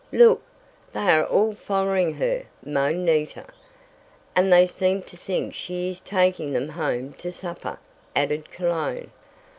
[0.11, 0.41] "Look!
[0.93, 3.45] They are all following her!" moaned Nita.
[4.35, 7.77] "And they seem to think she is taking them home to supper!"
[8.15, 9.11] added Cologne.